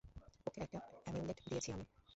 [0.47, 1.85] ওকে একটা অ্যামিউলেট দিয়েছি আমি।